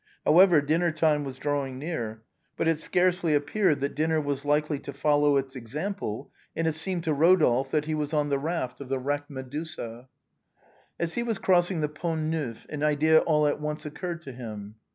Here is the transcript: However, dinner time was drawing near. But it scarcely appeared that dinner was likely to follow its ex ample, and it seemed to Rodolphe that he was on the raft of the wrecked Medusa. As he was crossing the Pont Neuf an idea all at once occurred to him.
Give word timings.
However, 0.25 0.61
dinner 0.61 0.91
time 0.91 1.23
was 1.23 1.37
drawing 1.37 1.77
near. 1.77 2.23
But 2.57 2.67
it 2.67 2.79
scarcely 2.79 3.35
appeared 3.35 3.81
that 3.81 3.93
dinner 3.93 4.19
was 4.19 4.43
likely 4.43 4.79
to 4.79 4.91
follow 4.93 5.37
its 5.37 5.55
ex 5.55 5.75
ample, 5.75 6.31
and 6.55 6.65
it 6.65 6.73
seemed 6.73 7.03
to 7.03 7.13
Rodolphe 7.13 7.69
that 7.69 7.85
he 7.85 7.93
was 7.93 8.11
on 8.11 8.29
the 8.29 8.39
raft 8.39 8.81
of 8.81 8.89
the 8.89 8.97
wrecked 8.97 9.29
Medusa. 9.29 10.09
As 10.99 11.13
he 11.13 11.21
was 11.21 11.37
crossing 11.37 11.81
the 11.81 11.87
Pont 11.87 12.21
Neuf 12.31 12.65
an 12.71 12.81
idea 12.81 13.19
all 13.19 13.45
at 13.45 13.61
once 13.61 13.85
occurred 13.85 14.23
to 14.23 14.31
him. 14.31 14.73